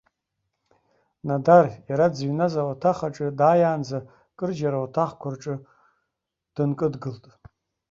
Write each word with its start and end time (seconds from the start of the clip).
Нодар, 1.27 1.65
иара 1.89 2.05
дзыҩназ 2.13 2.53
ауаҭах 2.61 2.99
аҿы 3.07 3.27
дааиаанӡа, 3.39 3.99
кырџьара 4.37 4.77
ауаҭахқәа 4.79 5.29
рҿы 5.33 5.55
дынкыдгылт. 6.55 7.23